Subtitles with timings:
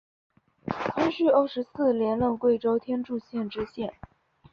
[0.95, 3.93] 光绪二十四年任贵州天柱县知县。